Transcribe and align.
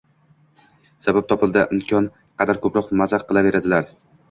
Sabab 1.07 1.27
topildimi, 1.33 1.79
imkon 1.79 2.09
qadar 2.41 2.63
ko‘proq 2.65 2.91
mazax 3.03 3.29
qilaveradilar. 3.31 3.89